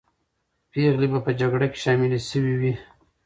[0.71, 2.73] پېغلې به په جګړه کې شاملې سوې وې.